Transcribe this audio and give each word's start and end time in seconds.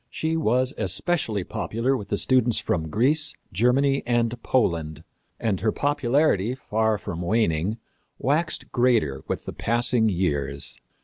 She 0.09 0.35
was 0.35 0.73
especially 0.79 1.43
popular 1.43 1.95
with 1.95 2.07
the 2.09 2.17
students 2.17 2.57
from 2.57 2.89
Greece, 2.89 3.35
Germany 3.53 4.01
and 4.07 4.41
Poland, 4.41 5.03
and 5.39 5.59
her 5.59 5.71
popularity, 5.71 6.55
far 6.55 6.97
from 6.97 7.21
waning, 7.21 7.77
waxed 8.17 8.71
greater 8.71 9.21
with 9.27 9.45
the 9.45 9.53
passing 9.53 10.09
years. 10.09 10.75